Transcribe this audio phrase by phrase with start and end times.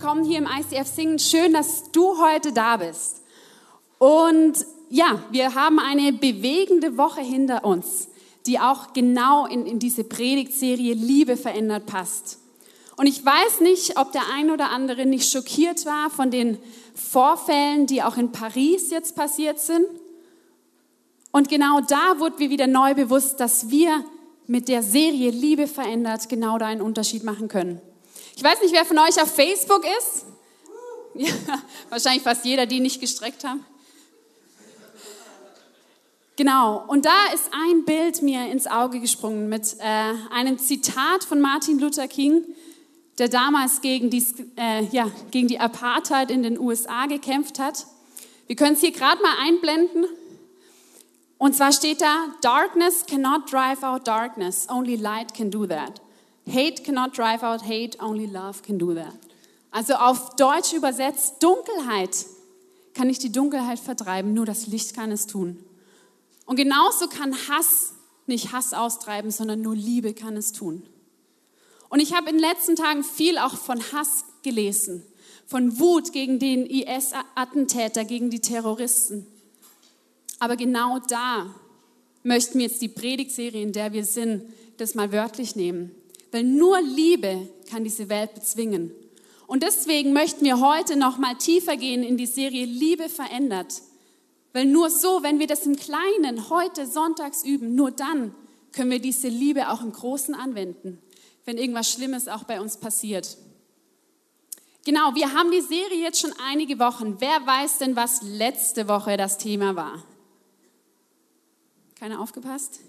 [0.00, 1.18] willkommen hier im ICF Singen.
[1.18, 3.20] Schön, dass du heute da bist.
[3.98, 8.06] Und ja, wir haben eine bewegende Woche hinter uns,
[8.46, 12.38] die auch genau in, in diese Predigtserie Liebe verändert passt.
[12.96, 16.58] Und ich weiß nicht, ob der ein oder andere nicht schockiert war von den
[16.94, 19.84] Vorfällen, die auch in Paris jetzt passiert sind.
[21.32, 24.04] Und genau da wurde mir wieder neu bewusst, dass wir
[24.46, 27.80] mit der Serie Liebe verändert genau da einen Unterschied machen können.
[28.38, 30.24] Ich weiß nicht, wer von euch auf Facebook ist.
[31.14, 31.32] Ja,
[31.88, 33.66] wahrscheinlich fast jeder, die nicht gestreckt haben.
[36.36, 41.40] Genau, und da ist ein Bild mir ins Auge gesprungen mit äh, einem Zitat von
[41.40, 42.44] Martin Luther King,
[43.18, 44.24] der damals gegen die,
[44.56, 47.86] äh, ja, gegen die Apartheid in den USA gekämpft hat.
[48.46, 50.04] Wir können es hier gerade mal einblenden.
[51.38, 56.00] Und zwar steht da, Darkness cannot drive out darkness, only light can do that.
[56.48, 59.14] Hate cannot drive out hate, only love can do that.
[59.70, 62.26] Also auf Deutsch übersetzt, Dunkelheit
[62.94, 65.62] kann nicht die Dunkelheit vertreiben, nur das Licht kann es tun.
[66.46, 67.92] Und genauso kann Hass
[68.26, 70.82] nicht Hass austreiben, sondern nur Liebe kann es tun.
[71.88, 75.04] Und ich habe in den letzten Tagen viel auch von Hass gelesen,
[75.46, 79.26] von Wut gegen den IS-Attentäter, gegen die Terroristen.
[80.38, 81.54] Aber genau da
[82.22, 84.42] möchten wir jetzt die Predigtserie, in der wir sind,
[84.76, 85.90] das mal wörtlich nehmen.
[86.30, 88.92] Weil nur Liebe kann diese Welt bezwingen.
[89.46, 93.82] Und deswegen möchten wir heute noch mal tiefer gehen in die Serie Liebe verändert.
[94.52, 98.34] Weil nur so, wenn wir das im Kleinen heute sonntags üben, nur dann
[98.72, 101.00] können wir diese Liebe auch im Großen anwenden,
[101.44, 103.38] wenn irgendwas Schlimmes auch bei uns passiert.
[104.84, 107.16] Genau, wir haben die Serie jetzt schon einige Wochen.
[107.18, 110.02] Wer weiß denn, was letzte Woche das Thema war?
[111.98, 112.80] Keiner aufgepasst?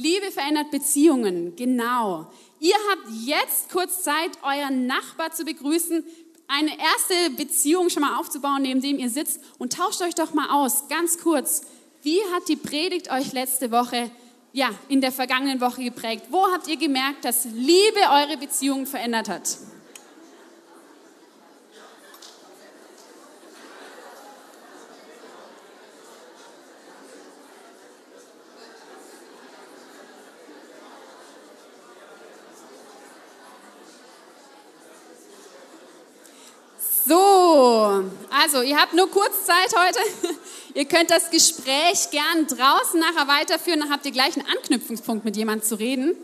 [0.00, 2.26] Liebe verändert Beziehungen, genau.
[2.58, 6.02] Ihr habt jetzt kurz Zeit, euren Nachbar zu begrüßen,
[6.48, 10.48] eine erste Beziehung schon mal aufzubauen, neben dem ihr sitzt und tauscht euch doch mal
[10.50, 11.66] aus, ganz kurz.
[12.02, 14.10] Wie hat die Predigt euch letzte Woche,
[14.54, 16.28] ja, in der vergangenen Woche geprägt?
[16.30, 19.58] Wo habt ihr gemerkt, dass Liebe eure Beziehungen verändert hat?
[37.60, 39.98] So, also ihr habt nur kurz Zeit heute.
[40.74, 45.36] Ihr könnt das Gespräch gern draußen nachher weiterführen, dann habt ihr gleich einen Anknüpfungspunkt mit
[45.36, 46.14] jemandem zu reden.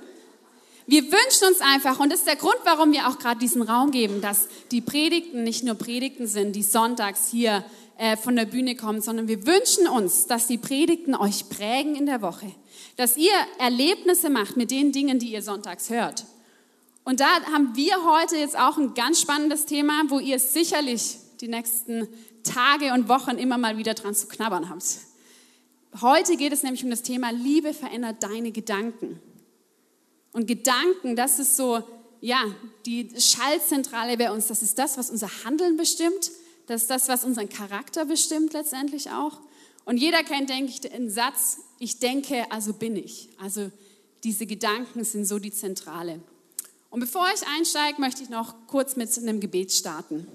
[0.87, 3.91] Wir wünschen uns einfach, und das ist der Grund, warum wir auch gerade diesen Raum
[3.91, 7.65] geben, dass die Predigten nicht nur Predigten sind, die sonntags hier
[7.99, 12.07] äh, von der Bühne kommen, sondern wir wünschen uns, dass die Predigten euch prägen in
[12.07, 12.51] der Woche,
[12.97, 16.25] dass ihr Erlebnisse macht mit den Dingen, die ihr sonntags hört.
[17.05, 21.49] Und da haben wir heute jetzt auch ein ganz spannendes Thema, wo ihr sicherlich die
[21.49, 22.09] nächsten
[22.43, 24.85] Tage und Wochen immer mal wieder dran zu knabbern habt.
[26.01, 29.21] Heute geht es nämlich um das Thema Liebe verändert deine Gedanken.
[30.33, 31.83] Und Gedanken, das ist so,
[32.21, 32.43] ja,
[32.85, 34.49] die Schallzentrale bei uns.
[34.49, 36.31] Das ist das, was unser Handeln bestimmt.
[36.67, 39.41] Das ist das, was unseren Charakter bestimmt letztendlich auch.
[39.85, 43.31] Und jeder kennt, denke ich, den Satz, ich denke, also bin ich.
[43.41, 43.71] Also
[44.25, 46.21] diese Gedanken sind so die Zentrale.
[46.91, 50.27] Und bevor ich einsteige, möchte ich noch kurz mit einem Gebet starten.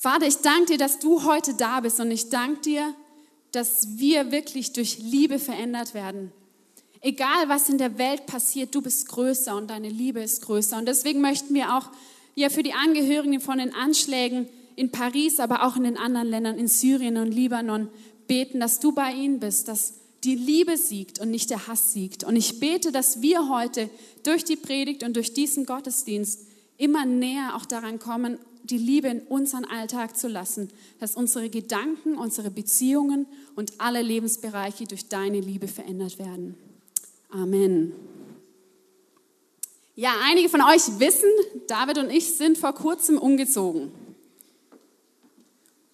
[0.00, 2.94] Vater, ich danke dir, dass du heute da bist und ich danke dir,
[3.50, 6.30] dass wir wirklich durch Liebe verändert werden.
[7.00, 10.78] Egal, was in der Welt passiert, du bist größer und deine Liebe ist größer.
[10.78, 11.90] Und deswegen möchten wir auch
[12.36, 16.58] ja, für die Angehörigen von den Anschlägen in Paris, aber auch in den anderen Ländern,
[16.58, 17.88] in Syrien und Libanon,
[18.28, 22.22] beten, dass du bei ihnen bist, dass die Liebe siegt und nicht der Hass siegt.
[22.22, 23.90] Und ich bete, dass wir heute
[24.22, 26.46] durch die Predigt und durch diesen Gottesdienst
[26.76, 28.38] immer näher auch daran kommen,
[28.70, 30.70] die Liebe in unseren Alltag zu lassen,
[31.00, 33.26] dass unsere Gedanken, unsere Beziehungen
[33.56, 36.54] und alle Lebensbereiche durch deine Liebe verändert werden.
[37.30, 37.92] Amen.
[39.94, 41.28] Ja, einige von euch wissen,
[41.66, 43.90] David und ich sind vor kurzem umgezogen.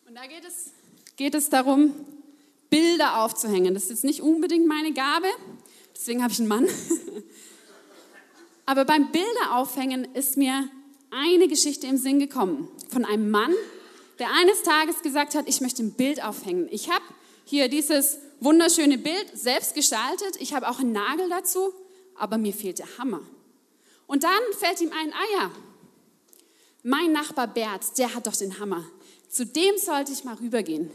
[0.06, 0.72] Und da geht es,
[1.16, 1.92] geht es darum,
[2.68, 3.72] Bilder aufzuhängen.
[3.72, 5.28] Das ist jetzt nicht unbedingt meine Gabe,
[5.94, 6.68] deswegen habe ich einen Mann.
[8.66, 10.68] Aber beim Bilder aufhängen ist mir
[11.14, 13.54] eine Geschichte im Sinn gekommen von einem Mann,
[14.18, 16.68] der eines Tages gesagt hat, ich möchte ein Bild aufhängen.
[16.70, 17.04] Ich habe
[17.44, 20.36] hier dieses wunderschöne Bild selbst gestaltet.
[20.40, 21.72] Ich habe auch einen Nagel dazu,
[22.14, 23.20] aber mir fehlt der Hammer.
[24.06, 25.50] Und dann fällt ihm ein, ah ja,
[26.82, 28.84] mein Nachbar Bert, der hat doch den Hammer.
[29.28, 30.90] Zu dem sollte ich mal rübergehen.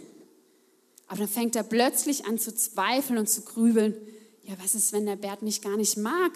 [1.07, 3.95] Aber dann fängt er plötzlich an zu zweifeln und zu grübeln.
[4.43, 6.31] Ja, was ist, wenn der Bert mich gar nicht mag?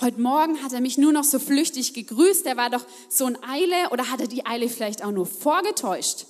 [0.00, 3.42] Heute Morgen hat er mich nur noch so flüchtig gegrüßt, er war doch so in
[3.42, 6.24] Eile oder hat er die Eile vielleicht auch nur vorgetäuscht?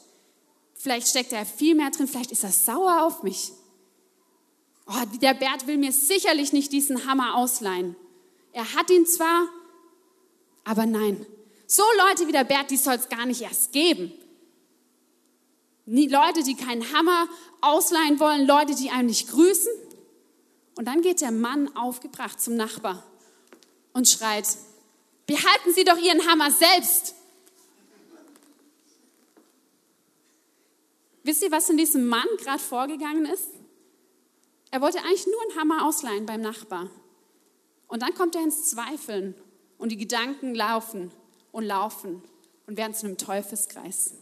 [0.75, 3.53] Vielleicht steckt er viel mehr drin, vielleicht ist er sauer auf mich.
[4.89, 7.95] Oh, der Bert will mir sicherlich nicht diesen Hammer ausleihen.
[8.53, 9.47] Er hat ihn zwar,
[10.65, 11.25] aber nein.
[11.69, 14.13] So Leute wie der Bert, die soll es gar nicht erst geben.
[15.87, 17.29] Nie Leute, die keinen Hammer
[17.61, 19.73] ausleihen wollen, Leute, die einem nicht grüßen.
[20.77, 23.05] Und dann geht der Mann aufgebracht zum Nachbar
[23.93, 24.47] und schreit,
[25.27, 27.15] behalten Sie doch Ihren Hammer selbst.
[31.23, 33.51] Wisst ihr, was in diesem Mann gerade vorgegangen ist?
[34.71, 36.89] Er wollte eigentlich nur einen Hammer ausleihen beim Nachbar.
[37.89, 39.35] Und dann kommt er ins Zweifeln
[39.79, 41.11] und die Gedanken laufen
[41.53, 42.23] und laufen
[42.67, 44.15] und werden zu einem Teufelskreis.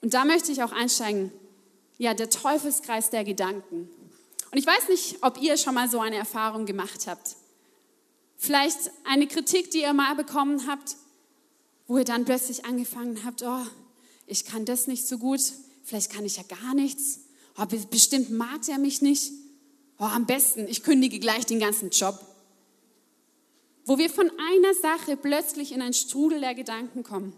[0.00, 1.32] Und da möchte ich auch einsteigen.
[1.98, 3.88] Ja, der Teufelskreis der Gedanken.
[4.52, 7.36] Und ich weiß nicht, ob ihr schon mal so eine Erfahrung gemacht habt.
[8.36, 10.96] Vielleicht eine Kritik, die ihr mal bekommen habt,
[11.86, 13.66] wo ihr dann plötzlich angefangen habt, oh,
[14.26, 15.40] ich kann das nicht so gut,
[15.84, 17.20] vielleicht kann ich ja gar nichts,
[17.58, 19.32] oh, bestimmt mag er mich nicht,
[19.98, 22.20] oh, am besten, ich kündige gleich den ganzen Job.
[23.86, 27.32] Wo wir von einer Sache plötzlich in einen Strudel der Gedanken kommen.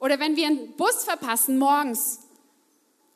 [0.00, 2.18] Oder wenn wir einen Bus verpassen morgens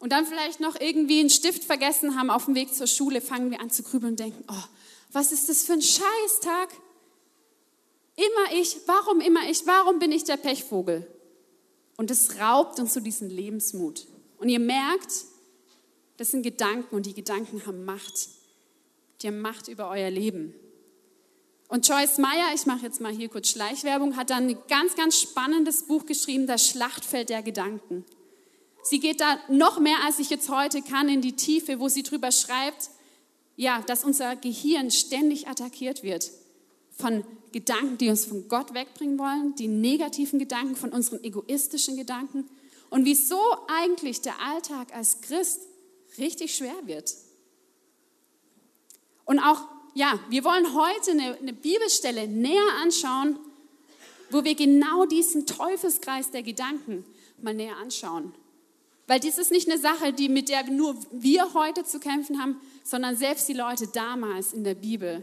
[0.02, 3.52] und dann vielleicht noch irgendwie einen Stift vergessen haben auf dem Weg zur Schule, fangen
[3.52, 4.64] wir an zu grübeln und denken, oh,
[5.12, 6.70] was ist das für ein Scheißtag?
[8.16, 11.06] Immer ich, warum immer ich, warum bin ich der Pechvogel?
[11.96, 14.08] Und es raubt uns so diesen Lebensmut.
[14.38, 15.24] Und ihr merkt,
[16.16, 18.28] das sind Gedanken und die Gedanken haben Macht.
[19.20, 20.52] Die haben Macht über euer Leben.
[21.68, 25.20] Und Joyce Meyer, ich mache jetzt mal hier kurz Schleichwerbung, hat dann ein ganz, ganz
[25.20, 28.04] spannendes Buch geschrieben, Das Schlachtfeld der Gedanken.
[28.82, 32.02] Sie geht da noch mehr, als ich jetzt heute kann, in die Tiefe, wo sie
[32.02, 32.90] drüber schreibt,
[33.56, 36.30] ja, dass unser Gehirn ständig attackiert wird
[36.90, 42.48] von Gedanken, die uns von Gott wegbringen wollen, die negativen Gedanken, von unseren egoistischen Gedanken
[42.90, 45.60] und wieso eigentlich der Alltag als Christ
[46.18, 47.14] richtig schwer wird.
[49.24, 49.62] Und auch,
[49.94, 53.38] ja, wir wollen heute eine, eine Bibelstelle näher anschauen,
[54.30, 57.04] wo wir genau diesen Teufelskreis der Gedanken
[57.40, 58.34] mal näher anschauen.
[59.12, 62.58] Weil dies ist nicht eine Sache, die, mit der nur wir heute zu kämpfen haben,
[62.82, 65.22] sondern selbst die Leute damals in der Bibel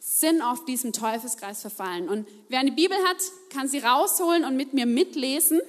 [0.00, 2.08] sind auf diesem Teufelskreis verfallen.
[2.08, 3.18] Und wer eine Bibel hat,
[3.50, 5.60] kann sie rausholen und mit mir mitlesen.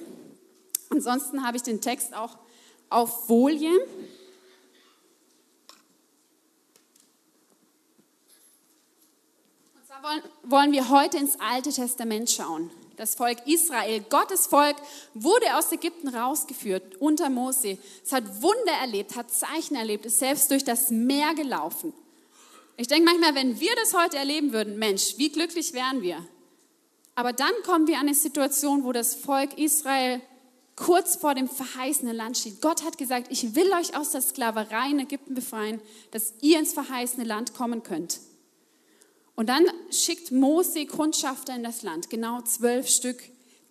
[0.90, 2.36] Ansonsten habe ich den Text auch
[2.90, 3.78] auf Folien.
[9.76, 12.72] Und zwar wollen, wollen wir heute ins Alte Testament schauen.
[12.96, 14.76] Das Volk Israel, Gottes Volk,
[15.14, 17.78] wurde aus Ägypten rausgeführt unter Mose.
[18.04, 21.92] Es hat Wunder erlebt, hat Zeichen erlebt, ist selbst durch das Meer gelaufen.
[22.76, 26.24] Ich denke manchmal, wenn wir das heute erleben würden, Mensch, wie glücklich wären wir.
[27.14, 30.20] Aber dann kommen wir an eine Situation, wo das Volk Israel
[30.76, 32.60] kurz vor dem verheißenen Land steht.
[32.60, 35.80] Gott hat gesagt, ich will euch aus der Sklaverei in Ägypten befreien,
[36.10, 38.20] dass ihr ins verheißene Land kommen könnt.
[39.36, 43.22] Und dann schickt Mose Kundschafter in das Land, genau zwölf Stück,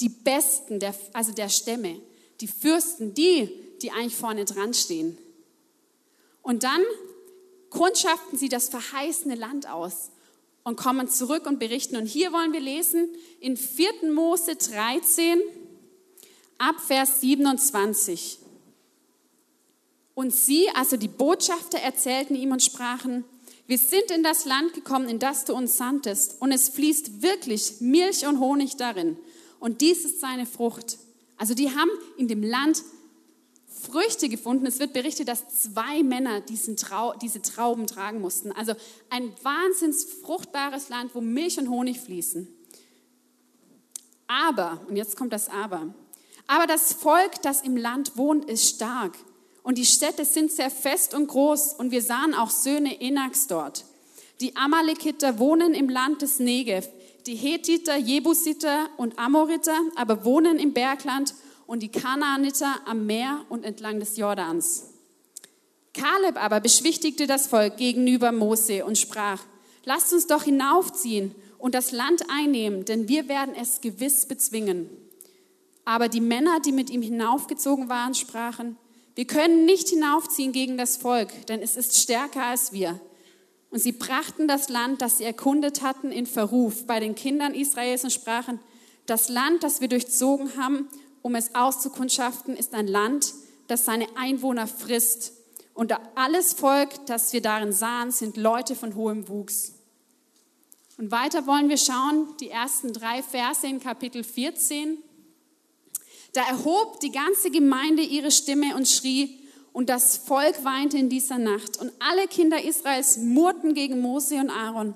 [0.01, 2.01] die Besten, der, also der Stämme,
[2.41, 3.49] die Fürsten, die,
[3.81, 5.17] die eigentlich vorne dran stehen.
[6.41, 6.81] Und dann
[7.69, 10.09] kundschaften sie das verheißene Land aus
[10.63, 11.95] und kommen zurück und berichten.
[11.95, 13.07] Und hier wollen wir lesen
[13.39, 14.11] in 4.
[14.13, 15.41] Mose 13
[16.57, 18.39] ab Vers 27.
[20.15, 23.25] Und sie, also die Botschafter, erzählten ihm und sprachen,
[23.67, 27.79] wir sind in das Land gekommen, in das du uns sandtest, und es fließt wirklich
[27.79, 29.17] Milch und Honig darin.
[29.59, 30.97] Und dies ist seine Frucht.
[31.37, 32.83] Also die haben in dem Land
[33.67, 34.65] Früchte gefunden.
[34.65, 38.51] Es wird berichtet, dass zwei Männer diesen Trau diese Trauben tragen mussten.
[38.51, 38.73] Also
[39.09, 42.47] ein wahnsinns fruchtbares Land, wo Milch und Honig fließen.
[44.27, 45.93] Aber, und jetzt kommt das Aber,
[46.47, 49.17] aber das Volk, das im Land wohnt, ist stark.
[49.63, 51.73] Und die Städte sind sehr fest und groß.
[51.73, 53.85] Und wir sahen auch Söhne Enaks dort.
[54.41, 56.89] Die Amalekiter wohnen im Land des Negev.
[57.25, 61.33] Die Hethiter, Jebusiter und Amoriter aber wohnen im Bergland
[61.65, 64.89] und die Kanaaniter am Meer und entlang des Jordans.
[65.93, 69.41] Kaleb aber beschwichtigte das Volk gegenüber Mose und sprach,
[69.85, 74.89] lasst uns doch hinaufziehen und das Land einnehmen, denn wir werden es gewiss bezwingen.
[75.85, 78.77] Aber die Männer, die mit ihm hinaufgezogen waren, sprachen,
[79.15, 82.99] wir können nicht hinaufziehen gegen das Volk, denn es ist stärker als wir.
[83.69, 88.03] Und sie brachten das Land, das sie erkundet hatten, in Verruf bei den Kindern Israels
[88.03, 88.59] und sprachen,
[89.05, 90.87] das Land, das wir durchzogen haben
[91.23, 93.33] um es auszukundschaften, ist ein Land,
[93.67, 95.31] das seine Einwohner frisst.
[95.73, 99.73] Und alles Volk, das wir darin sahen, sind Leute von hohem Wuchs.
[100.97, 104.97] Und weiter wollen wir schauen, die ersten drei Verse in Kapitel 14.
[106.33, 109.39] Da erhob die ganze Gemeinde ihre Stimme und schrie,
[109.73, 111.77] und das Volk weinte in dieser Nacht.
[111.81, 114.93] Und alle Kinder Israels murrten gegen Mose und Aaron.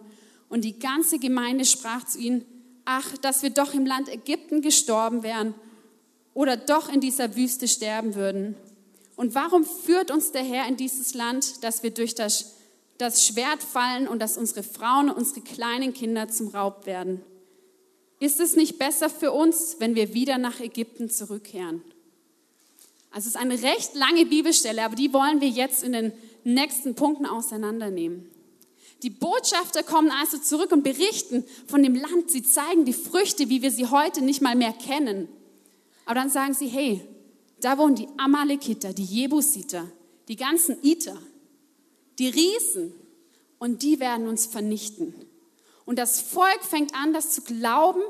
[0.50, 2.46] Und die ganze Gemeinde sprach zu ihnen,
[2.86, 5.56] ach, dass wir doch im Land Ägypten gestorben wären
[6.34, 8.56] oder doch in dieser Wüste sterben würden.
[9.16, 12.54] Und warum führt uns der Herr in dieses Land, dass wir durch das,
[13.00, 17.22] das Schwert fallen und dass unsere Frauen und unsere kleinen Kinder zum Raub werden?
[18.20, 21.82] Ist es nicht besser für uns, wenn wir wieder nach Ägypten zurückkehren?
[23.12, 26.12] Also es ist eine recht lange Bibelstelle, aber die wollen wir jetzt in den
[26.44, 28.30] nächsten Punkten auseinandernehmen.
[29.04, 32.32] Die Botschafter kommen also zurück und berichten von dem Land.
[32.32, 35.28] Sie zeigen die Früchte, wie wir sie heute nicht mal mehr kennen.
[36.06, 37.02] Aber dann sagen sie, hey,
[37.62, 39.86] da wohnen die Amalekiter, die Jebusiter,
[40.28, 41.18] die ganzen Iter,
[42.18, 42.94] die Riesen
[43.60, 45.14] und die werden uns vernichten.
[45.88, 48.02] Und das Volk fängt an, das zu glauben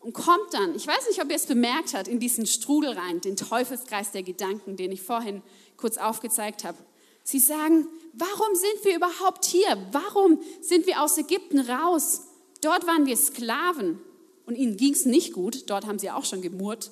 [0.00, 3.22] und kommt dann, ich weiß nicht, ob ihr es bemerkt habt, in diesen Strudel rein,
[3.22, 5.40] den Teufelskreis der Gedanken, den ich vorhin
[5.78, 6.76] kurz aufgezeigt habe.
[7.24, 9.78] Sie sagen, warum sind wir überhaupt hier?
[9.92, 12.20] Warum sind wir aus Ägypten raus?
[12.60, 13.98] Dort waren wir Sklaven
[14.44, 16.90] und ihnen ging es nicht gut, dort haben sie auch schon gemurrt.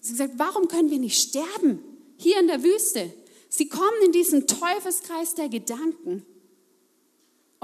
[0.00, 1.78] Sie haben gesagt, warum können wir nicht sterben?
[2.16, 3.08] Hier in der Wüste.
[3.48, 6.26] Sie kommen in diesen Teufelskreis der Gedanken.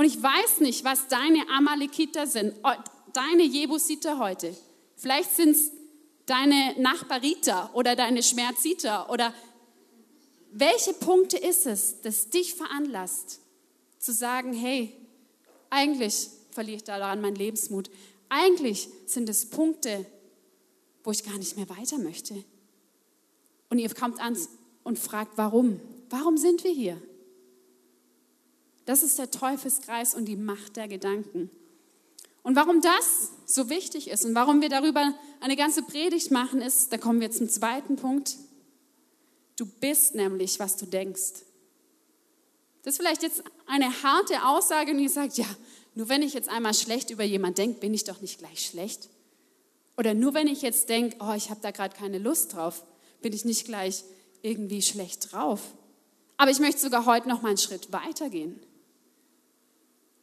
[0.00, 2.72] Und ich weiß nicht, was deine Amalekiter sind, oh,
[3.12, 4.56] deine Jebusiter heute.
[4.96, 5.72] Vielleicht sind es
[6.24, 9.34] deine Nachbariter oder deine Schmerziter oder
[10.52, 13.40] welche Punkte ist es, das dich veranlasst
[13.98, 14.90] zu sagen, hey,
[15.68, 17.90] eigentlich verliere ich daran meinen Lebensmut.
[18.30, 20.06] Eigentlich sind es Punkte,
[21.04, 22.42] wo ich gar nicht mehr weiter möchte.
[23.68, 24.34] Und ihr kommt an
[24.82, 25.78] und fragt, warum?
[26.08, 27.02] Warum sind wir hier?
[28.86, 31.50] Das ist der Teufelskreis und die Macht der Gedanken.
[32.42, 36.92] Und warum das so wichtig ist und warum wir darüber eine ganze Predigt machen, ist,
[36.92, 38.36] da kommen wir zum zweiten Punkt.
[39.56, 41.44] Du bist nämlich, was du denkst.
[42.82, 45.46] Das ist vielleicht jetzt eine harte Aussage und ihr sagt, ja,
[45.94, 49.10] nur wenn ich jetzt einmal schlecht über jemanden denke, bin ich doch nicht gleich schlecht.
[49.98, 52.84] Oder nur wenn ich jetzt denke, oh, ich habe da gerade keine Lust drauf,
[53.20, 54.04] bin ich nicht gleich
[54.40, 55.60] irgendwie schlecht drauf.
[56.38, 58.58] Aber ich möchte sogar heute noch mal einen Schritt weiter gehen.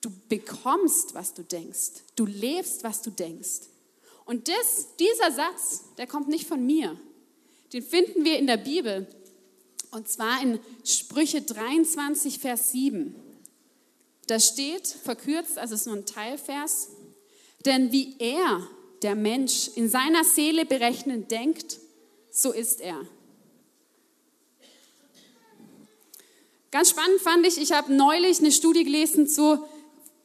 [0.01, 2.03] Du bekommst, was du denkst.
[2.15, 3.61] Du lebst, was du denkst.
[4.25, 6.99] Und das, dieser Satz, der kommt nicht von mir.
[7.73, 9.07] Den finden wir in der Bibel.
[9.91, 13.15] Und zwar in Sprüche 23, Vers 7.
[14.27, 16.89] Da steht, verkürzt, also es ist nur ein Teilvers,
[17.65, 18.67] denn wie er
[19.01, 21.79] der Mensch in seiner Seele berechnend denkt,
[22.31, 22.99] so ist er.
[26.71, 29.65] Ganz spannend fand ich, ich habe neulich eine Studie gelesen zu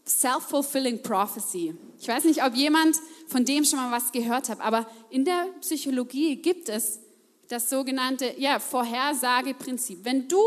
[0.06, 1.74] Self-Fulfilling Prophecy.
[1.98, 2.96] Ich weiß nicht, ob jemand
[3.28, 7.00] von dem schon mal was gehört hat, aber in der Psychologie gibt es
[7.48, 10.04] das sogenannte ja, Vorhersageprinzip.
[10.04, 10.42] Wenn du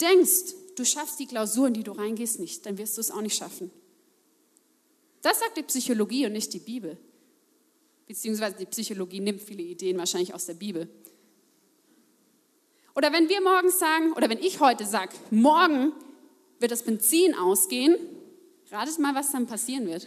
[0.00, 3.20] denkst, du schaffst die Klausur, in die du reingehst, nicht, dann wirst du es auch
[3.20, 3.70] nicht schaffen.
[5.22, 6.98] Das sagt die Psychologie und nicht die Bibel
[8.10, 10.88] beziehungsweise die Psychologie nimmt viele Ideen wahrscheinlich aus der Bibel.
[12.96, 15.92] Oder wenn wir morgens sagen, oder wenn ich heute sage, morgen
[16.58, 17.94] wird das Benzin ausgehen,
[18.72, 20.06] ratet mal, was dann passieren wird.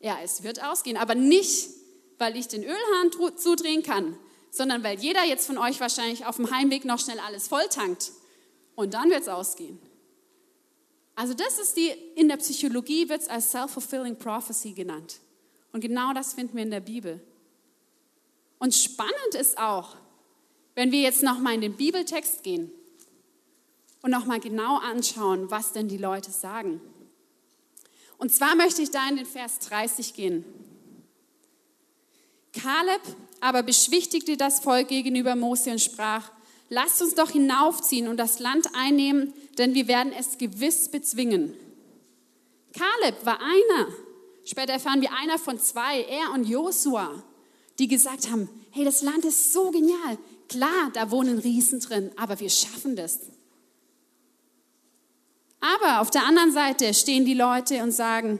[0.00, 1.70] Ja, es wird ausgehen, aber nicht,
[2.18, 4.18] weil ich den Ölhahn zudrehen kann,
[4.50, 8.12] sondern weil jeder jetzt von euch wahrscheinlich auf dem Heimweg noch schnell alles volltankt.
[8.74, 9.78] Und dann wird es ausgehen.
[11.16, 15.20] Also das ist die, in der Psychologie wird es als Self-Fulfilling Prophecy genannt.
[15.72, 17.20] Und genau das finden wir in der Bibel.
[18.58, 19.96] Und spannend ist auch,
[20.74, 22.70] wenn wir jetzt nochmal in den Bibeltext gehen
[24.04, 26.78] und nochmal genau anschauen, was denn die Leute sagen.
[28.18, 30.44] Und zwar möchte ich da in den Vers 30 gehen.
[32.52, 33.00] Kaleb
[33.40, 36.30] aber beschwichtigte das Volk gegenüber Mose und sprach,
[36.68, 41.54] lasst uns doch hinaufziehen und das Land einnehmen, denn wir werden es gewiss bezwingen.
[42.74, 43.88] Kaleb war einer,
[44.44, 47.10] Später erfahren wir einer von zwei, er und Josua,
[47.78, 50.18] die gesagt haben, hey, das Land ist so genial.
[50.48, 53.20] Klar, da wohnen Riesen drin, aber wir schaffen das.
[55.64, 58.38] Aber auf der anderen Seite stehen die Leute und sagen,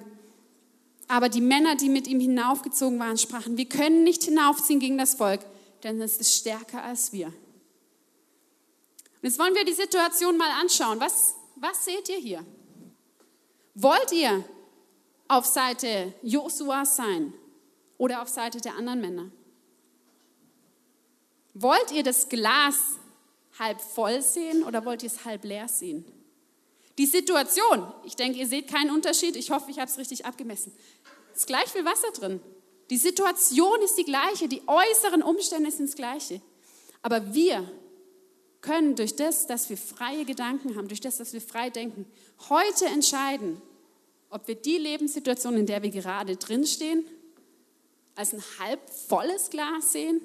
[1.09, 5.15] aber die Männer, die mit ihm hinaufgezogen waren, sprachen, wir können nicht hinaufziehen gegen das
[5.15, 5.41] Volk,
[5.85, 7.29] denn es ist stärker als wir.
[7.29, 7.35] Und
[9.23, 11.01] jetzt wollen wir die Situation mal anschauen.
[11.01, 12.45] Was, was seht ihr hier?
[13.75, 14.45] Wollt ihr
[15.27, 17.33] auf Seite Josuas sein
[17.97, 19.31] oder auf Seite der anderen Männer?
[21.55, 22.99] Wollt ihr das Glas
[23.59, 26.05] halb voll sehen oder wollt ihr es halb leer sehen?
[26.99, 29.37] Die Situation, ich denke, ihr seht keinen Unterschied.
[29.37, 30.73] Ich hoffe, ich habe es richtig abgemessen.
[31.33, 32.41] Es ist gleich viel Wasser drin.
[32.91, 36.41] Die Situation ist die gleiche, die äußeren Umstände sind das gleiche.
[37.03, 37.69] Aber wir
[38.61, 42.07] können durch das, dass wir freie Gedanken haben, durch das, dass wir frei denken,
[42.49, 43.61] heute entscheiden,
[44.31, 47.05] ob wir die Lebenssituation, in der wir gerade drinstehen,
[48.15, 50.21] als ein halb volles Glas sehen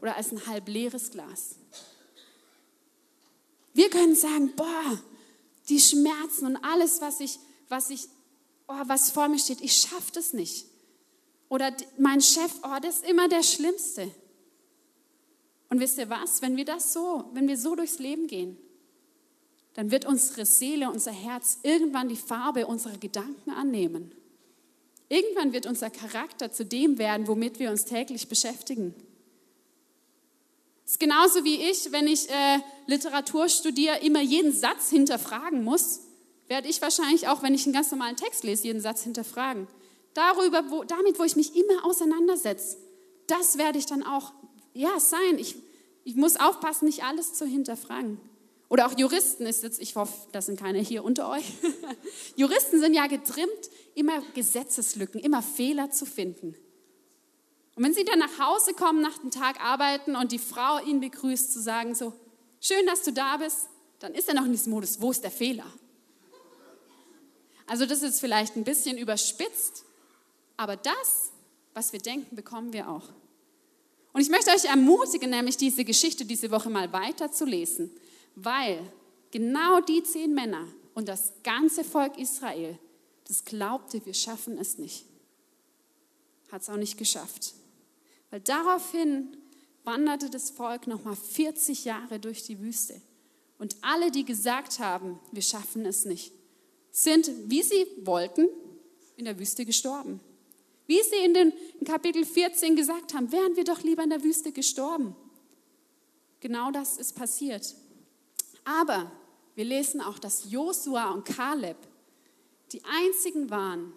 [0.00, 1.56] oder als ein halb leeres Glas.
[3.74, 4.98] Wir können sagen, boah,
[5.68, 7.38] die Schmerzen und alles, was ich,
[7.68, 8.08] was ich,
[8.68, 10.66] oh, was vor mir steht, ich schaffe das nicht.
[11.48, 14.10] Oder mein Chef, oh, das ist immer der Schlimmste.
[15.68, 16.42] Und wisst ihr was?
[16.42, 18.56] Wenn wir das so, wenn wir so durchs Leben gehen,
[19.74, 24.12] dann wird unsere Seele, unser Herz irgendwann die Farbe unserer Gedanken annehmen.
[25.08, 28.94] Irgendwann wird unser Charakter zu dem werden, womit wir uns täglich beschäftigen.
[30.84, 36.00] Ist genauso wie ich, wenn ich äh, Literatur studiere, immer jeden Satz hinterfragen muss,
[36.48, 39.68] werde ich wahrscheinlich auch, wenn ich einen ganz normalen Text lese, jeden Satz hinterfragen.
[40.14, 42.76] Darüber, wo, damit, wo ich mich immer auseinandersetze,
[43.26, 44.32] das werde ich dann auch,
[44.74, 45.38] ja, sein.
[45.38, 45.56] Ich,
[46.04, 48.20] ich muss aufpassen, nicht alles zu hinterfragen.
[48.68, 51.44] Oder auch Juristen ist jetzt, ich hoffe, das sind keine hier unter euch.
[52.36, 53.50] Juristen sind ja getrimmt,
[53.94, 56.54] immer Gesetzeslücken, immer Fehler zu finden.
[57.74, 61.00] Und wenn sie dann nach Hause kommen nach dem Tag arbeiten und die Frau ihn
[61.00, 62.12] begrüßt, zu sagen so,
[62.60, 65.30] schön, dass du da bist, dann ist er noch in diesem Modus, wo ist der
[65.30, 65.66] Fehler?
[67.66, 69.84] Also das ist vielleicht ein bisschen überspitzt,
[70.56, 71.32] aber das,
[71.72, 73.08] was wir denken, bekommen wir auch.
[74.12, 77.90] Und ich möchte euch ermutigen, nämlich diese Geschichte diese Woche mal weiterzulesen,
[78.34, 78.92] weil
[79.30, 82.78] genau die zehn Männer und das ganze Volk Israel,
[83.26, 85.06] das glaubte, wir schaffen es nicht,
[86.50, 87.54] hat es auch nicht geschafft.
[88.32, 89.36] Weil daraufhin
[89.84, 92.98] wanderte das Volk nochmal 40 Jahre durch die Wüste.
[93.58, 96.32] Und alle, die gesagt haben, wir schaffen es nicht,
[96.90, 98.48] sind, wie sie wollten,
[99.16, 100.18] in der Wüste gestorben.
[100.86, 104.24] Wie sie in, den, in Kapitel 14 gesagt haben, wären wir doch lieber in der
[104.24, 105.14] Wüste gestorben.
[106.40, 107.74] Genau das ist passiert.
[108.64, 109.12] Aber
[109.54, 111.76] wir lesen auch, dass Josua und Kaleb
[112.72, 113.92] die einzigen waren,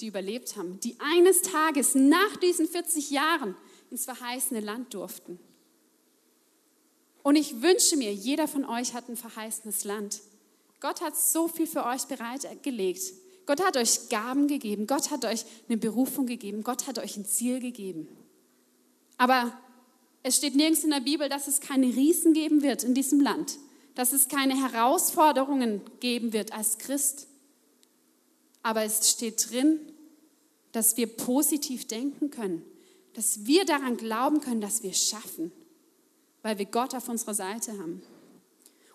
[0.00, 3.56] die überlebt haben, die eines Tages nach diesen 40 Jahren
[3.90, 5.38] ins verheißene Land durften.
[7.22, 10.20] Und ich wünsche mir, jeder von euch hat ein verheißenes Land.
[10.80, 13.02] Gott hat so viel für euch bereitgelegt.
[13.46, 14.86] Gott hat euch Gaben gegeben.
[14.86, 16.62] Gott hat euch eine Berufung gegeben.
[16.62, 18.08] Gott hat euch ein Ziel gegeben.
[19.16, 19.52] Aber
[20.22, 23.58] es steht nirgends in der Bibel, dass es keine Riesen geben wird in diesem Land,
[23.94, 27.26] dass es keine Herausforderungen geben wird als Christ.
[28.62, 29.80] Aber es steht drin,
[30.72, 32.62] dass wir positiv denken können,
[33.14, 35.52] dass wir daran glauben können, dass wir es schaffen,
[36.42, 38.02] weil wir Gott auf unserer Seite haben.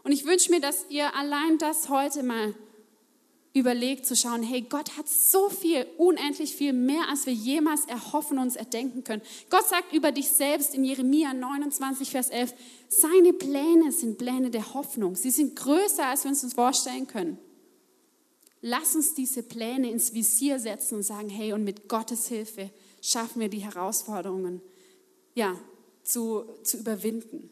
[0.04, 2.54] Und ich wünsche mir, dass ihr allein das heute mal
[3.54, 8.38] überlegt zu schauen, hey, Gott hat so viel, unendlich viel mehr, als wir jemals erhoffen
[8.38, 9.21] und uns erdenken können.
[9.49, 12.54] Gott sagt über dich selbst in Jeremia 29, Vers 11,
[12.89, 15.15] seine Pläne sind Pläne der Hoffnung.
[15.15, 17.38] Sie sind größer, als wir uns das vorstellen können.
[18.62, 22.71] Lass uns diese Pläne ins Visier setzen und sagen, hey, und mit Gottes Hilfe
[23.03, 24.61] schaffen wir die Herausforderungen
[25.35, 25.59] ja,
[26.03, 27.49] zu, zu überwinden.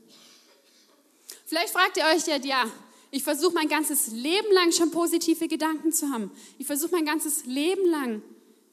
[1.46, 2.72] Vielleicht fragt ihr euch ja, ja,
[3.12, 6.32] ich versuche mein ganzes Leben lang schon positive Gedanken zu haben.
[6.58, 8.24] Ich versuche mein ganzes Leben lang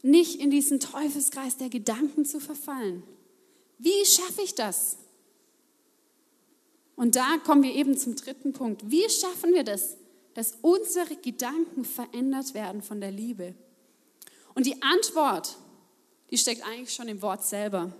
[0.03, 3.03] nicht in diesen Teufelskreis der Gedanken zu verfallen.
[3.79, 4.97] Wie schaffe ich das?
[6.95, 8.89] Und da kommen wir eben zum dritten Punkt.
[8.89, 9.97] Wie schaffen wir das,
[10.35, 13.57] dass unsere Gedanken verändert werden von der Liebe?
[14.55, 15.57] Und die Antwort
[16.31, 17.93] die steckt eigentlich schon im Wort selber.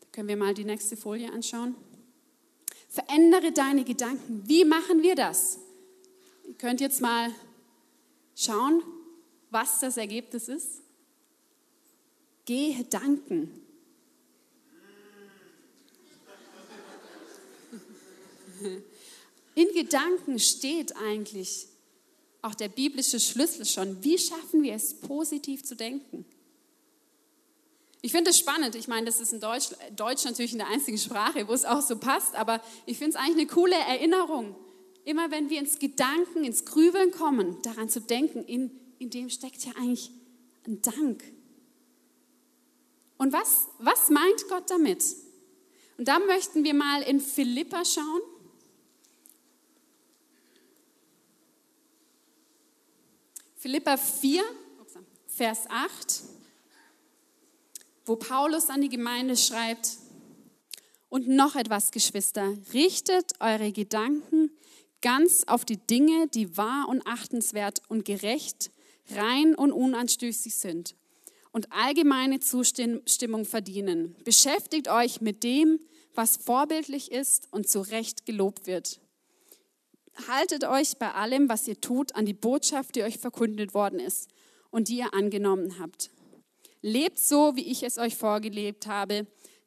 [0.00, 1.74] Da können wir mal die nächste Folie anschauen.
[2.88, 4.42] Verändere deine Gedanken.
[4.46, 5.58] Wie machen wir das?
[6.46, 7.30] Ihr könnt jetzt mal
[8.34, 8.82] schauen,
[9.50, 10.82] was das Ergebnis ist.
[12.44, 13.62] Gehe danken.
[19.54, 21.68] In Gedanken steht eigentlich
[22.42, 24.02] auch der biblische Schlüssel schon.
[24.02, 26.24] Wie schaffen wir es, positiv zu denken?
[28.04, 28.74] Ich finde es spannend.
[28.74, 31.80] Ich meine, das ist in Deutsch, Deutsch natürlich in der einzigen Sprache, wo es auch
[31.80, 34.56] so passt, aber ich finde es eigentlich eine coole Erinnerung.
[35.04, 39.64] Immer wenn wir ins Gedanken, ins Grübeln kommen, daran zu denken, in, in dem steckt
[39.64, 40.10] ja eigentlich
[40.66, 41.22] ein Dank.
[43.18, 45.04] Und was, was meint Gott damit?
[45.96, 48.20] Und da möchten wir mal in Philippa schauen.
[53.62, 54.42] Philippa 4,
[55.28, 56.22] Vers 8,
[58.04, 59.98] wo Paulus an die Gemeinde schreibt,
[61.08, 64.50] und noch etwas, Geschwister, richtet eure Gedanken
[65.00, 68.72] ganz auf die Dinge, die wahr und achtenswert und gerecht,
[69.10, 70.96] rein und unanstößig sind
[71.52, 74.16] und allgemeine Zustimmung verdienen.
[74.24, 75.78] Beschäftigt euch mit dem,
[76.16, 79.01] was vorbildlich ist und zu Recht gelobt wird.
[80.28, 84.28] Haltet euch bei allem, was ihr tut, an die Botschaft, die euch verkündet worden ist
[84.70, 86.10] und die ihr angenommen habt.
[86.82, 89.26] Lebt so, wie ich es euch vorgelebt habe,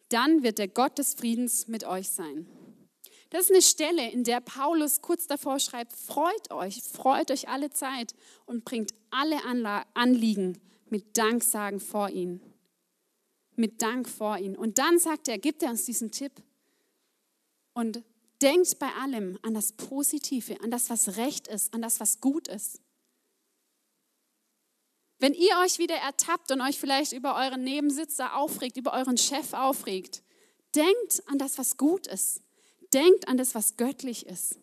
[0.09, 2.47] dann wird der Gott des Friedens mit euch sein.
[3.29, 7.71] Das ist eine Stelle, in der Paulus kurz davor schreibt, freut euch, freut euch alle
[7.71, 8.13] Zeit
[8.45, 9.39] und bringt alle
[9.93, 12.39] Anliegen mit Danksagen vor ihn.
[13.55, 14.55] Mit Dank vor ihn.
[14.55, 16.31] Und dann sagt er, gibt er uns diesen Tipp
[17.73, 18.03] und
[18.41, 22.47] denkt bei allem an das Positive, an das, was recht ist, an das, was gut
[22.47, 22.81] ist.
[25.19, 29.53] Wenn ihr euch wieder ertappt und euch vielleicht über euren Nebensitzer aufregt, über euren Chef
[29.53, 30.23] aufregt,
[30.75, 32.41] denkt an das, was gut ist.
[32.93, 34.59] Denkt an das, was göttlich ist.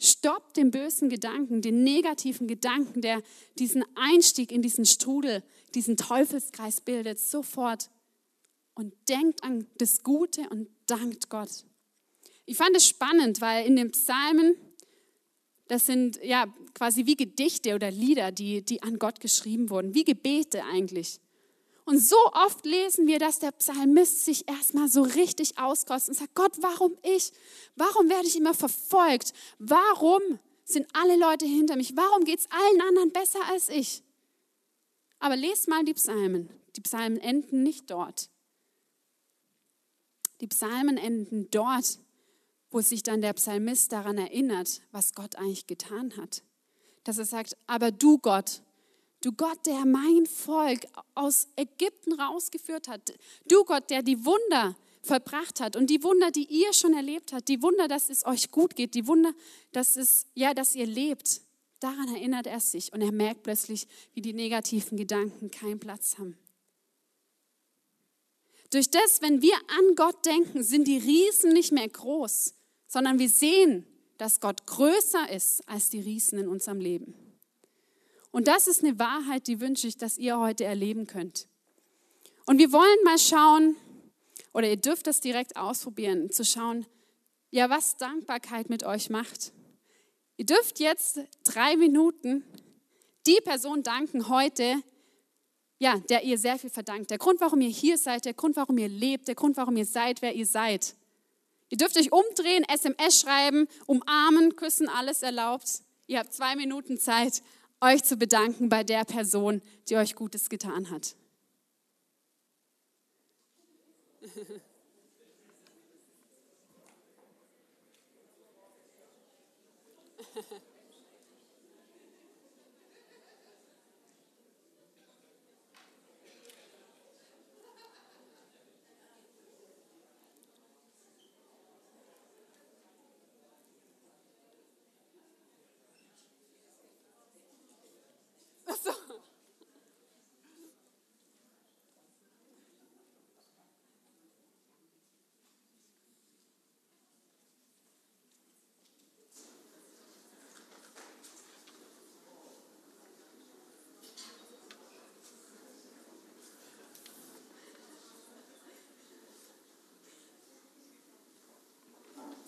[0.00, 3.22] Stoppt den bösen Gedanken, den negativen Gedanken, der
[3.58, 5.42] diesen Einstieg in diesen Strudel,
[5.74, 7.90] diesen Teufelskreis bildet, sofort.
[8.74, 11.64] Und denkt an das Gute und dankt Gott.
[12.48, 14.56] Ich fand es spannend, weil in den Psalmen,
[15.66, 20.02] das sind ja quasi wie Gedichte oder Lieder, die, die an Gott geschrieben wurden, wie
[20.02, 21.20] Gebete eigentlich.
[21.84, 26.34] Und so oft lesen wir, dass der Psalmist sich erstmal so richtig auskostet und sagt,
[26.34, 27.32] Gott, warum ich?
[27.76, 29.34] Warum werde ich immer verfolgt?
[29.58, 30.22] Warum
[30.64, 31.98] sind alle Leute hinter mich?
[31.98, 34.02] Warum geht es allen anderen besser als ich?
[35.18, 36.48] Aber lest mal die Psalmen.
[36.76, 38.30] Die Psalmen enden nicht dort.
[40.40, 41.98] Die Psalmen enden dort,
[42.70, 46.42] wo sich dann der Psalmist daran erinnert, was Gott eigentlich getan hat.
[47.04, 48.62] Dass er sagt, aber du Gott,
[49.20, 53.12] Du Gott, der mein Volk aus Ägypten rausgeführt hat.
[53.48, 57.48] Du Gott, der die Wunder vollbracht hat und die Wunder, die ihr schon erlebt habt,
[57.48, 59.32] die Wunder, dass es euch gut geht, die Wunder,
[59.72, 61.40] dass es ja, dass ihr lebt.
[61.80, 66.36] Daran erinnert er sich und er merkt plötzlich, wie die negativen Gedanken keinen Platz haben.
[68.70, 72.54] Durch das, wenn wir an Gott denken, sind die Riesen nicht mehr groß,
[72.88, 77.14] sondern wir sehen, dass Gott größer ist als die Riesen in unserem Leben.
[78.32, 81.46] Und das ist eine Wahrheit, die wünsche ich, dass ihr heute erleben könnt.
[82.46, 83.76] Und wir wollen mal schauen,
[84.52, 86.86] oder ihr dürft das direkt ausprobieren, zu schauen,
[87.50, 89.52] ja, was Dankbarkeit mit euch macht.
[90.36, 92.44] Ihr dürft jetzt drei Minuten
[93.26, 94.82] die Person danken heute,
[95.78, 97.10] ja, der ihr sehr viel verdankt.
[97.10, 99.86] Der Grund, warum ihr hier seid, der Grund, warum ihr lebt, der Grund, warum ihr
[99.86, 100.94] seid, wer ihr seid.
[101.70, 105.82] Ihr dürft euch umdrehen, SMS schreiben, umarmen, küssen, alles erlaubt.
[106.06, 107.42] Ihr habt zwei Minuten Zeit,
[107.80, 111.14] euch zu bedanken bei der Person, die euch Gutes getan hat.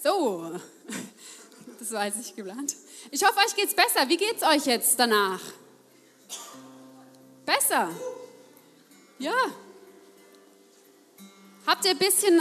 [0.03, 0.51] So,
[1.79, 2.75] das war jetzt nicht geplant.
[3.11, 4.09] Ich hoffe, euch geht's besser.
[4.09, 5.41] Wie geht's euch jetzt danach?
[7.45, 7.91] Besser?
[9.19, 9.35] Ja.
[11.67, 12.41] Habt ihr ein bisschen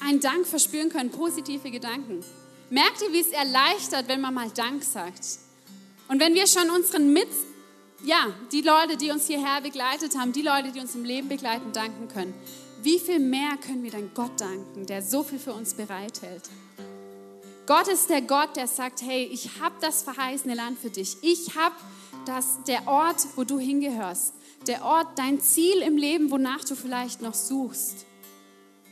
[0.00, 2.24] einen Dank verspüren können, positive Gedanken?
[2.70, 5.38] Merkt ihr, wie es erleichtert, wenn man mal Dank sagt?
[6.08, 7.28] Und wenn wir schon unseren Mit,
[8.04, 11.72] ja, die Leute, die uns hierher begleitet haben, die Leute, die uns im Leben begleiten,
[11.72, 12.34] danken können,
[12.82, 16.44] wie viel mehr können wir dann Gott danken, der so viel für uns bereithält?
[17.66, 21.16] Gott ist der Gott, der sagt, hey, ich habe das verheißene Land für dich.
[21.22, 21.74] Ich habe
[22.24, 24.34] das, der Ort, wo du hingehörst.
[24.68, 28.06] Der Ort, dein Ziel im Leben, wonach du vielleicht noch suchst.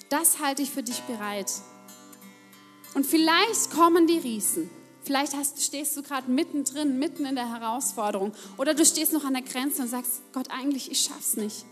[0.09, 1.53] Das halte ich für dich bereit.
[2.95, 4.71] Und vielleicht kommen die Riesen.
[5.03, 8.33] Vielleicht hast, stehst du gerade mittendrin, mitten in der Herausforderung.
[8.57, 11.65] Oder du stehst noch an der Grenze und sagst, Gott, eigentlich, ich schaff's nicht.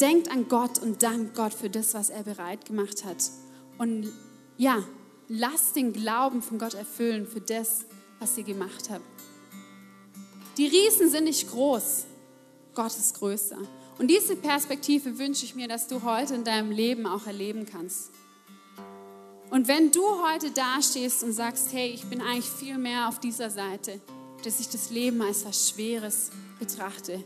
[0.00, 3.30] Denkt an Gott und dankt Gott für das, was er bereit gemacht hat.
[3.78, 4.12] Und
[4.56, 4.82] ja,
[5.28, 7.86] Lass den Glauben von Gott erfüllen für das,
[8.18, 9.04] was ihr gemacht habt.
[10.56, 12.04] Die Riesen sind nicht groß,
[12.74, 13.58] Gott ist größer.
[13.98, 18.10] Und diese Perspektive wünsche ich mir, dass du heute in deinem Leben auch erleben kannst.
[19.50, 23.50] Und wenn du heute dastehst und sagst, hey, ich bin eigentlich viel mehr auf dieser
[23.50, 24.00] Seite,
[24.44, 27.24] dass ich das Leben als was Schweres betrachte,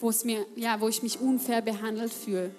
[0.00, 2.54] wo, es mir, ja, wo ich mich unfair behandelt fühle,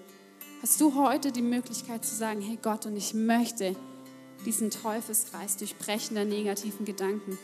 [0.62, 3.76] hast du heute die Möglichkeit zu sagen, hey Gott, und ich möchte
[4.46, 7.38] diesen Teufelskreis durchbrechen der negativen Gedanken.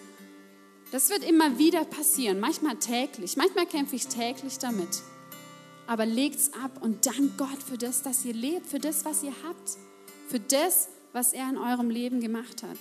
[0.92, 3.38] Das wird immer wieder passieren, manchmal täglich.
[3.38, 5.02] Manchmal kämpfe ich täglich damit.
[5.88, 9.34] Aber legt's ab und dank Gott für das, dass ihr lebt, für das, was ihr
[9.46, 9.78] habt,
[10.28, 12.78] für das, was er in eurem Leben gemacht hat.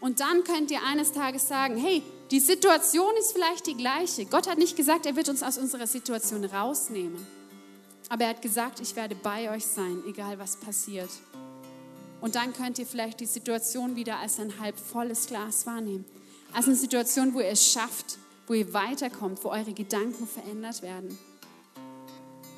[0.00, 4.26] Und dann könnt ihr eines Tages sagen, hey, die Situation ist vielleicht die gleiche.
[4.26, 7.26] Gott hat nicht gesagt, er wird uns aus unserer Situation rausnehmen.
[8.08, 11.10] Aber er hat gesagt, ich werde bei euch sein, egal was passiert.
[12.20, 16.04] Und dann könnt ihr vielleicht die Situation wieder als ein halb volles Glas wahrnehmen.
[16.52, 21.18] Als eine Situation, wo ihr es schafft, wo ihr weiterkommt, wo eure Gedanken verändert werden.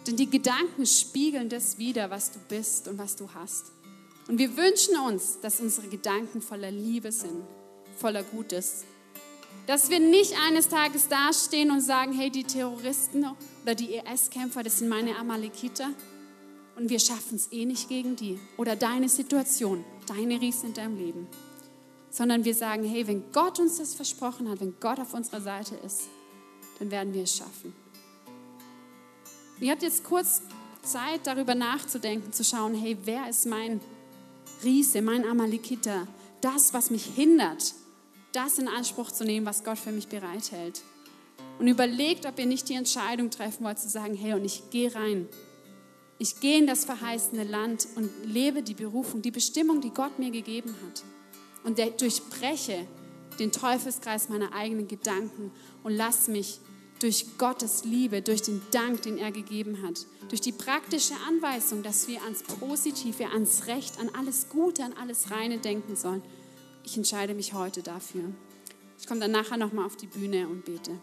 [0.06, 3.72] Denn die Gedanken spiegeln das wieder, was du bist und was du hast.
[4.28, 7.42] Und wir wünschen uns, dass unsere Gedanken voller Liebe sind,
[7.96, 8.84] voller Gutes.
[9.66, 13.26] Dass wir nicht eines Tages dastehen und sagen, hey, die Terroristen
[13.62, 15.90] oder die IS-Kämpfer, das sind meine Amalekiter
[16.78, 20.96] und wir schaffen es eh nicht gegen die oder deine Situation, deine Riesen in deinem
[20.96, 21.26] Leben.
[22.10, 25.74] Sondern wir sagen, hey, wenn Gott uns das versprochen hat, wenn Gott auf unserer Seite
[25.84, 26.02] ist,
[26.78, 27.74] dann werden wir es schaffen.
[29.60, 30.42] Ihr habt jetzt kurz
[30.82, 33.80] Zeit, darüber nachzudenken, zu schauen, hey, wer ist mein
[34.62, 36.06] Riese, mein Amalekiter,
[36.40, 37.74] das, was mich hindert,
[38.32, 40.82] das in Anspruch zu nehmen, was Gott für mich bereithält.
[41.58, 44.94] Und überlegt, ob ihr nicht die Entscheidung treffen wollt, zu sagen, hey, und ich gehe
[44.94, 45.28] rein
[46.18, 50.30] ich gehe in das verheißene Land und lebe die Berufung, die Bestimmung, die Gott mir
[50.30, 51.04] gegeben hat.
[51.64, 52.86] Und durchbreche
[53.38, 55.52] den Teufelskreis meiner eigenen Gedanken
[55.82, 56.60] und lass mich
[56.98, 62.08] durch Gottes Liebe, durch den Dank, den er gegeben hat, durch die praktische Anweisung, dass
[62.08, 66.22] wir ans Positive, ans Recht, an alles Gute, an alles Reine denken sollen.
[66.84, 68.24] Ich entscheide mich heute dafür.
[68.98, 70.98] Ich komme dann nachher nochmal auf die Bühne und bete.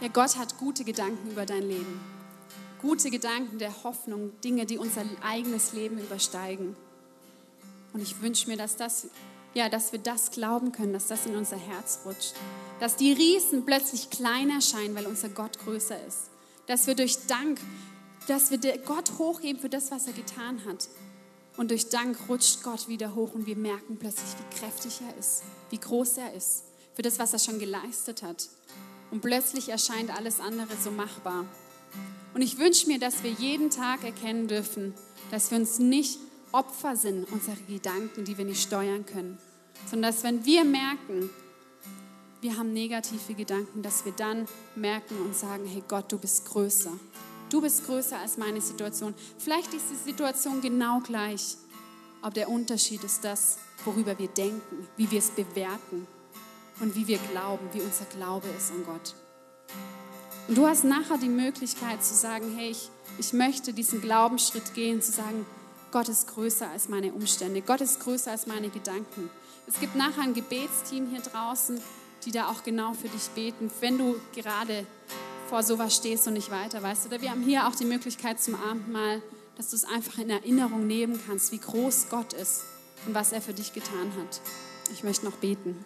[0.00, 2.00] Ja, Gott hat gute Gedanken über dein Leben.
[2.80, 6.76] Gute Gedanken der Hoffnung, Dinge, die unser eigenes Leben übersteigen.
[7.92, 9.08] Und ich wünsche mir, dass, das,
[9.54, 12.34] ja, dass wir das glauben können, dass das in unser Herz rutscht.
[12.78, 16.30] Dass die Riesen plötzlich kleiner erscheinen, weil unser Gott größer ist.
[16.68, 17.58] Dass wir durch Dank,
[18.28, 20.88] dass wir Gott hochheben für das, was er getan hat.
[21.56, 25.42] Und durch Dank rutscht Gott wieder hoch und wir merken plötzlich, wie kräftig er ist,
[25.70, 26.62] wie groß er ist,
[26.94, 28.48] für das, was er schon geleistet hat.
[29.10, 31.44] Und plötzlich erscheint alles andere so machbar.
[32.34, 34.94] Und ich wünsche mir, dass wir jeden Tag erkennen dürfen,
[35.30, 36.18] dass wir uns nicht
[36.52, 39.38] Opfer sind unserer Gedanken, die wir nicht steuern können,
[39.86, 41.30] sondern dass wenn wir merken,
[42.40, 46.92] wir haben negative Gedanken, dass wir dann merken und sagen, hey Gott, du bist größer.
[47.50, 49.14] Du bist größer als meine Situation.
[49.38, 51.56] Vielleicht ist die Situation genau gleich,
[52.22, 56.06] aber der Unterschied ist das, worüber wir denken, wie wir es bewerten
[56.80, 59.14] und wie wir glauben, wie unser Glaube ist an Gott.
[60.48, 65.02] Und du hast nachher die Möglichkeit zu sagen, hey, ich, ich möchte diesen Glaubensschritt gehen,
[65.02, 65.44] zu sagen,
[65.90, 69.30] Gott ist größer als meine Umstände, Gott ist größer als meine Gedanken.
[69.66, 71.80] Es gibt nachher ein Gebetsteam hier draußen,
[72.24, 74.86] die da auch genau für dich beten, wenn du gerade
[75.48, 77.06] vor sowas stehst und nicht weiter weißt.
[77.06, 79.22] Oder wir haben hier auch die Möglichkeit zum Abendmahl,
[79.56, 82.64] dass du es einfach in Erinnerung nehmen kannst, wie groß Gott ist
[83.06, 84.40] und was er für dich getan hat.
[84.92, 85.84] Ich möchte noch beten.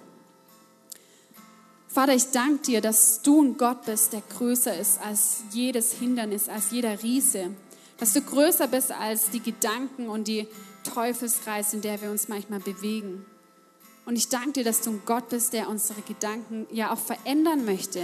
[1.93, 6.49] Vater, ich danke dir, dass du ein Gott bist, der größer ist als jedes Hindernis,
[6.49, 7.51] als jeder Riese.
[7.99, 10.49] Dass du größer bist als die Gedanken und die
[10.95, 13.27] Teufelskreise, in der wir uns manchmal bewegen.
[14.07, 17.67] Und ich danke dir, dass du ein Gott bist, der unsere Gedanken ja auch verändern
[17.67, 18.03] möchte.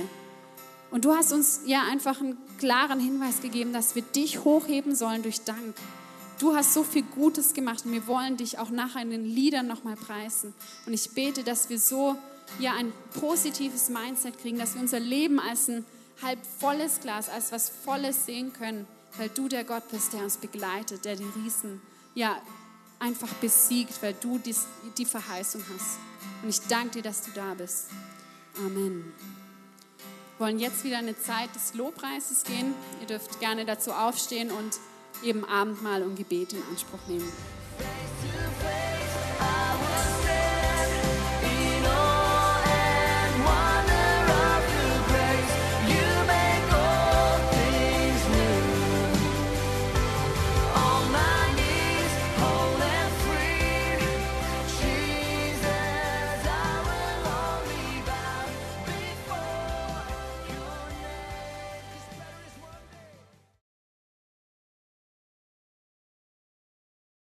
[0.91, 5.23] Und du hast uns ja einfach einen klaren Hinweis gegeben, dass wir dich hochheben sollen
[5.23, 5.75] durch Dank.
[6.39, 9.67] Du hast so viel Gutes gemacht und wir wollen dich auch nachher in den Liedern
[9.67, 10.53] nochmal preisen.
[10.85, 12.19] Und ich bete, dass wir so
[12.59, 15.85] ja ein positives Mindset kriegen, dass wir unser Leben als ein
[16.23, 20.37] halb volles Glas, als was Volles sehen können, weil du der Gott bist, der uns
[20.37, 21.81] begleitet, der die Riesen
[22.15, 22.41] ja
[22.99, 24.55] einfach besiegt, weil du die,
[24.97, 25.99] die Verheißung hast.
[26.43, 27.89] Und ich danke dir, dass du da bist.
[28.57, 29.13] Amen.
[30.37, 32.75] Wir wollen jetzt wieder eine Zeit des Lobpreises gehen.
[33.01, 34.79] Ihr dürft gerne dazu aufstehen und
[35.23, 37.33] eben Abendmahl und Gebet in Anspruch nehmen.